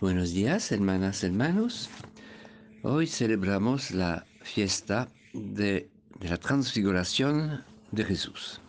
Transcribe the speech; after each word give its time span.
Buenos 0.00 0.32
días, 0.32 0.70
hermanas, 0.70 1.24
hermanos. 1.24 1.90
Hoy 2.84 3.08
celebramos 3.08 3.90
la 3.90 4.24
fiesta 4.42 5.08
de, 5.32 5.90
la 6.20 6.36
transfiguración 6.36 7.64
de 7.90 8.04
Jesús. 8.04 8.60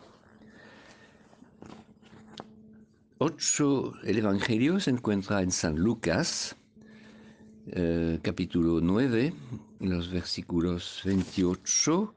Ocho, 3.19 3.93
el 4.05 4.17
Evangelio 4.17 4.79
se 4.79 4.89
encuentra 4.89 5.43
en 5.43 5.51
San 5.51 5.75
Lucas, 5.75 6.55
eh, 7.67 8.17
capítulo 8.23 8.79
9, 8.81 9.31
los 9.81 10.09
versículos 10.09 11.01
28 11.05 12.15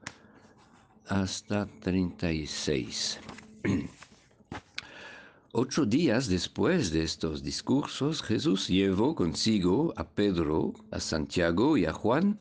hasta 1.05 1.67
36. 1.67 3.19
Ocho 5.55 5.85
días 5.85 6.29
después 6.29 6.89
de 6.89 7.03
estos 7.03 7.43
discursos, 7.43 8.23
Jesús 8.23 8.69
llevó 8.69 9.13
consigo 9.13 9.93
a 9.95 10.09
Pedro, 10.09 10.73
a 10.89 10.99
Santiago 10.99 11.77
y 11.77 11.85
a 11.85 11.93
Juan 11.93 12.39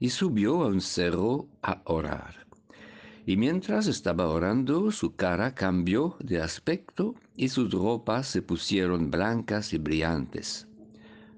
y 0.00 0.08
subió 0.08 0.62
a 0.62 0.68
un 0.68 0.80
cerro 0.80 1.50
a 1.60 1.82
orar. 1.84 2.46
Y 3.26 3.36
mientras 3.36 3.88
estaba 3.88 4.26
orando, 4.28 4.90
su 4.90 5.14
cara 5.16 5.54
cambió 5.54 6.16
de 6.18 6.40
aspecto 6.40 7.14
y 7.36 7.50
sus 7.50 7.70
ropas 7.70 8.26
se 8.26 8.40
pusieron 8.40 9.10
blancas 9.10 9.74
y 9.74 9.76
brillantes. 9.76 10.66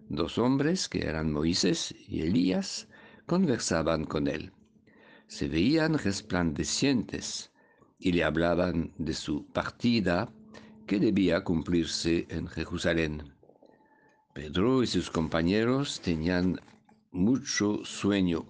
Dos 0.08 0.38
hombres, 0.38 0.88
que 0.88 1.04
eran 1.04 1.32
Moisés 1.32 1.96
y 2.06 2.20
Elías, 2.20 2.86
conversaban 3.26 4.04
con 4.04 4.28
él. 4.28 4.52
Se 5.26 5.48
veían 5.48 5.98
resplandecientes 5.98 7.50
y 7.98 8.12
le 8.12 8.22
hablaban 8.22 8.92
de 8.98 9.14
su 9.14 9.44
partida 9.46 10.32
que 10.88 10.98
debía 10.98 11.44
cumplirse 11.44 12.26
en 12.30 12.48
Jerusalén. 12.48 13.34
Pedro 14.32 14.82
y 14.82 14.86
sus 14.86 15.10
compañeros 15.10 16.00
tenían 16.00 16.60
mucho 17.12 17.84
sueño, 17.84 18.46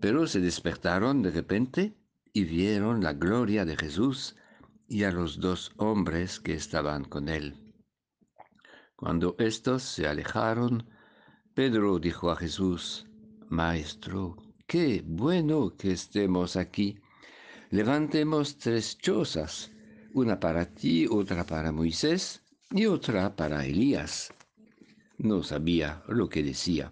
pero 0.00 0.26
se 0.26 0.40
despertaron 0.40 1.20
de 1.20 1.30
repente 1.30 1.94
y 2.32 2.44
vieron 2.44 3.04
la 3.04 3.12
gloria 3.12 3.66
de 3.66 3.76
Jesús 3.76 4.34
y 4.88 5.04
a 5.04 5.12
los 5.12 5.38
dos 5.38 5.72
hombres 5.76 6.40
que 6.40 6.54
estaban 6.54 7.04
con 7.04 7.28
él. 7.28 7.54
Cuando 8.96 9.36
éstos 9.38 9.82
se 9.82 10.08
alejaron, 10.08 10.88
Pedro 11.52 11.98
dijo 11.98 12.30
a 12.30 12.36
Jesús, 12.36 13.06
Maestro, 13.50 14.36
qué 14.66 15.04
bueno 15.04 15.76
que 15.76 15.92
estemos 15.92 16.56
aquí. 16.56 16.98
Levantemos 17.68 18.56
tres 18.56 18.96
chozas 18.96 19.75
una 20.16 20.40
para 20.40 20.64
ti, 20.64 21.06
otra 21.06 21.44
para 21.44 21.72
Moisés 21.72 22.40
y 22.70 22.86
otra 22.86 23.36
para 23.36 23.66
Elías. 23.66 24.32
No 25.18 25.42
sabía 25.42 26.02
lo 26.08 26.30
que 26.30 26.42
decía. 26.42 26.90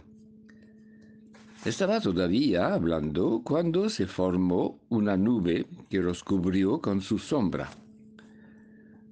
Estaba 1.65 2.03
todavía 2.03 2.75
hablando 2.75 3.41
cuando 3.43 3.89
se 3.89 4.07
formó 4.07 4.79
una 4.91 5.17
nube 5.17 5.67
que 5.89 6.01
los 6.01 6.23
cubrió 6.23 6.83
con 6.83 7.01
su 7.01 7.19
sombra. 7.19 7.71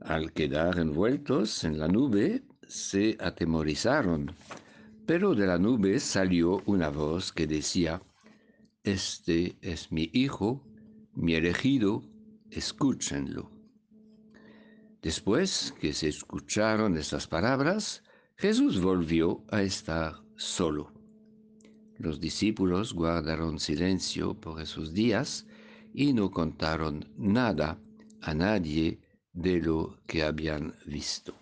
Al 0.02 0.32
quedar 0.32 0.78
envueltos 0.78 1.64
en 1.64 1.78
la 1.78 1.88
nube, 1.88 2.42
se 2.68 3.16
atemorizaron, 3.18 4.30
pero 5.06 5.34
de 5.34 5.46
la 5.46 5.56
nube 5.56 5.98
salió 6.00 6.62
una 6.66 6.90
voz 6.90 7.32
que 7.32 7.46
decía, 7.46 8.02
Este 8.84 9.56
es 9.62 9.90
mi 9.90 10.10
Hijo, 10.12 10.62
mi 11.14 11.32
elegido, 11.32 12.02
escúchenlo. 12.50 13.61
Después 15.02 15.74
que 15.80 15.92
se 15.92 16.08
escucharon 16.08 16.96
estas 16.96 17.26
palabras, 17.26 18.04
Jesús 18.36 18.80
volvió 18.80 19.44
a 19.50 19.62
estar 19.62 20.22
solo. 20.36 20.92
Los 21.98 22.20
discípulos 22.20 22.94
guardaron 22.94 23.58
silencio 23.58 24.34
por 24.34 24.60
esos 24.60 24.94
días 24.94 25.44
y 25.92 26.12
no 26.12 26.30
contaron 26.30 27.12
nada 27.16 27.80
a 28.20 28.32
nadie 28.32 29.00
de 29.32 29.60
lo 29.60 29.98
que 30.06 30.22
habían 30.22 30.72
visto. 30.86 31.34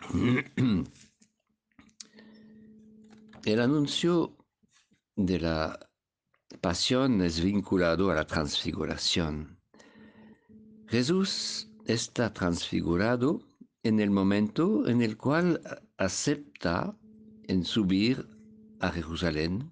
El 3.44 3.60
anuncio 3.60 4.36
de 5.16 5.40
la 5.40 5.86
pasión 6.66 7.22
es 7.22 7.40
vinculado 7.40 8.10
a 8.10 8.16
la 8.16 8.26
transfiguración. 8.26 9.56
Jesús 10.88 11.70
está 11.84 12.32
transfigurado 12.32 13.40
en 13.84 14.00
el 14.00 14.10
momento 14.10 14.88
en 14.88 15.00
el 15.00 15.16
cual 15.16 15.60
acepta 15.96 16.98
en 17.44 17.64
subir 17.64 18.28
a 18.80 18.90
Jerusalén, 18.90 19.70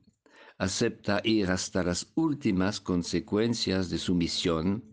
acepta 0.56 1.20
ir 1.24 1.50
hasta 1.50 1.82
las 1.82 2.12
últimas 2.14 2.80
consecuencias 2.80 3.90
de 3.90 3.98
su 3.98 4.14
misión, 4.14 4.84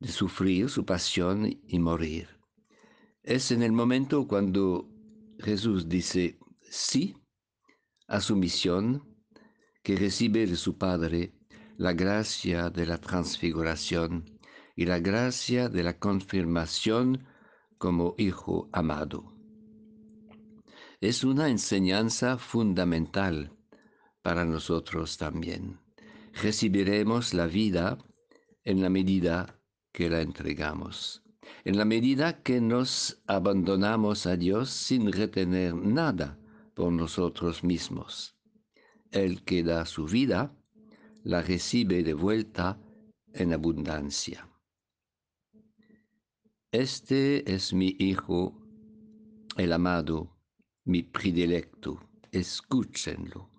de 0.00 0.08
sufrir 0.08 0.70
su 0.70 0.86
pasión 0.86 1.46
y 1.68 1.78
morir. 1.78 2.26
Es 3.22 3.50
en 3.50 3.62
el 3.62 3.72
momento 3.72 4.26
cuando 4.26 4.88
Jesús 5.40 5.90
dice 5.90 6.38
sí 6.70 7.18
a 8.08 8.18
su 8.22 8.34
misión, 8.34 9.11
que 9.82 9.96
recibe 9.96 10.46
de 10.46 10.56
su 10.56 10.78
Padre 10.78 11.32
la 11.76 11.92
gracia 11.92 12.70
de 12.70 12.86
la 12.86 12.98
transfiguración 12.98 14.38
y 14.76 14.86
la 14.86 15.00
gracia 15.00 15.68
de 15.68 15.82
la 15.82 15.98
confirmación 15.98 17.26
como 17.78 18.14
Hijo 18.16 18.68
amado. 18.72 19.34
Es 21.00 21.24
una 21.24 21.48
enseñanza 21.48 22.38
fundamental 22.38 23.50
para 24.22 24.44
nosotros 24.44 25.18
también. 25.18 25.80
Recibiremos 26.40 27.34
la 27.34 27.46
vida 27.46 27.98
en 28.64 28.80
la 28.80 28.88
medida 28.88 29.58
que 29.90 30.08
la 30.08 30.20
entregamos, 30.20 31.24
en 31.64 31.76
la 31.76 31.84
medida 31.84 32.42
que 32.42 32.60
nos 32.60 33.20
abandonamos 33.26 34.26
a 34.26 34.36
Dios 34.36 34.70
sin 34.70 35.10
retener 35.10 35.74
nada 35.74 36.38
por 36.74 36.92
nosotros 36.92 37.64
mismos 37.64 38.36
el 39.12 39.44
que 39.44 39.62
da 39.62 39.84
su 39.86 40.06
vida, 40.06 40.56
la 41.22 41.42
recibe 41.42 42.02
de 42.02 42.14
vuelta 42.14 42.80
en 43.32 43.52
abundancia. 43.52 44.48
Este 46.72 47.52
es 47.52 47.72
mi 47.72 47.94
Hijo, 47.98 48.58
el 49.56 49.72
amado, 49.72 50.34
mi 50.84 51.02
predilecto, 51.02 52.00
escúchenlo. 52.30 53.50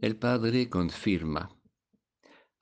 El 0.00 0.16
Padre 0.16 0.68
confirma, 0.68 1.54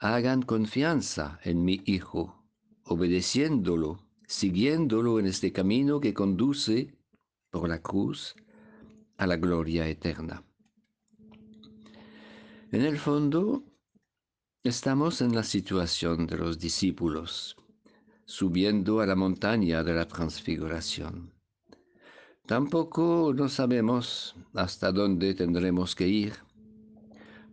hagan 0.00 0.42
confianza 0.42 1.38
en 1.44 1.64
mi 1.64 1.80
Hijo, 1.86 2.44
obedeciéndolo, 2.84 4.04
siguiéndolo 4.26 5.20
en 5.20 5.26
este 5.26 5.52
camino 5.52 6.00
que 6.00 6.12
conduce 6.12 6.98
por 7.50 7.68
la 7.68 7.80
cruz 7.80 8.34
a 9.16 9.26
la 9.26 9.36
gloria 9.36 9.86
eterna. 9.88 10.44
En 12.72 12.82
el 12.82 12.98
fondo, 12.98 13.64
estamos 14.62 15.22
en 15.22 15.34
la 15.34 15.42
situación 15.42 16.28
de 16.28 16.36
los 16.36 16.56
discípulos, 16.56 17.56
subiendo 18.26 19.00
a 19.00 19.06
la 19.06 19.16
montaña 19.16 19.82
de 19.82 19.92
la 19.92 20.06
transfiguración. 20.06 21.34
Tampoco 22.46 23.32
no 23.34 23.48
sabemos 23.48 24.36
hasta 24.54 24.92
dónde 24.92 25.34
tendremos 25.34 25.96
que 25.96 26.06
ir. 26.06 26.34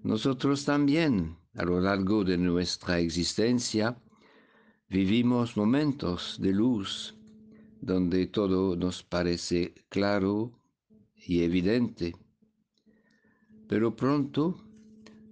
Nosotros 0.04 0.66
también, 0.66 1.36
a 1.56 1.66
lo 1.66 1.82
largo 1.82 2.24
de 2.24 2.38
nuestra 2.38 3.00
existencia, 3.00 3.98
vivimos 4.88 5.58
momentos 5.58 6.38
de 6.40 6.54
luz 6.54 7.16
donde 7.82 8.28
todo 8.28 8.76
nos 8.76 9.02
parece 9.02 9.74
claro 9.90 10.52
y 11.16 11.42
evidente. 11.42 12.16
Pero 13.68 13.96
pronto 13.96 14.67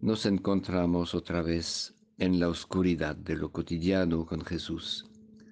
nos 0.01 0.25
encontramos 0.25 1.15
otra 1.15 1.42
vez 1.42 1.94
en 2.18 2.39
la 2.39 2.50
oscuridad 2.50 3.15
de 3.15 3.36
lo 3.36 3.51
cotidiano 3.51 4.25
con 4.25 4.42
Jesús, 4.42 5.06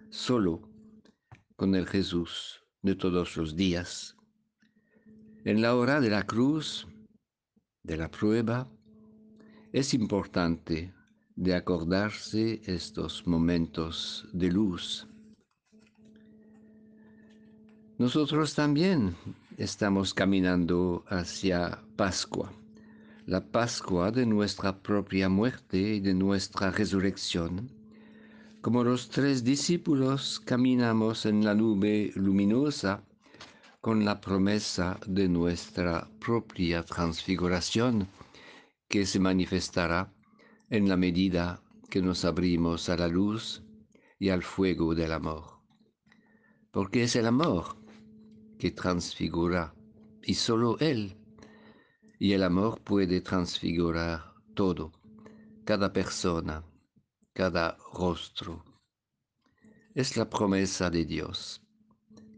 solo 0.09 0.61
con 1.55 1.75
el 1.75 1.87
Jesús 1.87 2.61
de 2.81 2.95
todos 2.95 3.35
los 3.37 3.55
días. 3.55 4.15
En 5.45 5.61
la 5.61 5.75
hora 5.75 5.99
de 5.99 6.09
la 6.09 6.23
cruz, 6.25 6.87
de 7.83 7.97
la 7.97 8.09
prueba, 8.09 8.69
es 9.71 9.93
importante 9.93 10.93
de 11.35 11.55
acordarse 11.55 12.61
estos 12.65 13.25
momentos 13.25 14.27
de 14.33 14.51
luz. 14.51 15.07
Nosotros 17.97 18.53
también 18.55 19.15
estamos 19.57 20.13
caminando 20.13 21.03
hacia 21.07 21.83
Pascua 21.95 22.53
la 23.25 23.39
Pascua 23.39 24.11
de 24.11 24.25
nuestra 24.25 24.81
propia 24.81 25.29
muerte 25.29 25.77
y 25.77 25.99
de 26.01 26.13
nuestra 26.13 26.71
resurrección, 26.71 27.71
Como 28.61 28.83
los 28.83 29.09
tres 29.09 29.43
discípulos 29.43 30.39
caminamos 30.39 31.25
en 31.25 31.43
la 31.43 31.53
nube 31.53 32.11
luminosa 32.15 33.03
con 33.81 34.05
la 34.05 34.21
promesa 34.21 34.99
de 35.05 35.27
nuestra 35.27 36.09
propia 36.19 36.83
transfiguración 36.83 38.07
que 38.87 39.05
se 39.05 39.19
manifestará 39.19 40.13
en 40.69 40.87
la 40.87 40.95
medida 40.95 41.61
que 41.89 42.01
nos 42.01 42.23
abrimos 42.23 42.87
a 42.89 42.95
la 42.97 43.07
luz 43.07 43.63
y 44.19 44.29
al 44.29 44.43
fuego 44.43 44.95
del 44.95 45.11
amor. 45.11 45.59
Porque 46.71 47.03
es 47.03 47.15
el 47.15 47.27
amor 47.27 47.77
que 48.57 48.71
transfigura 48.71 49.73
y 50.21 50.35
solo 50.35 50.77
Él. 50.79 51.17
Y 52.23 52.31
el 52.31 52.43
amor 52.43 52.79
puede 52.79 53.19
transfigurar 53.19 54.33
todo, 54.53 54.93
cada 55.65 55.91
persona, 55.91 56.63
cada 57.33 57.75
rostro. 57.93 58.63
Es 59.93 60.15
la 60.15 60.29
promesa 60.29 60.89
de 60.89 61.03
Dios, 61.03 61.61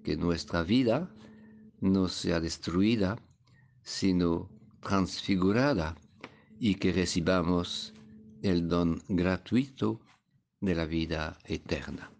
que 0.03 0.17
nuestra 0.17 0.63
vida 0.63 1.13
no 1.81 2.07
sea 2.07 2.39
destruida, 2.39 3.15
sino 3.83 4.49
transfigurada 4.81 5.95
y 6.59 6.73
que 6.73 6.91
recibamos 6.91 7.93
el 8.41 8.67
don 8.67 9.03
gratuito 9.07 9.99
de 10.61 10.73
la 10.73 10.85
vida 10.85 11.37
eterna. 11.45 12.14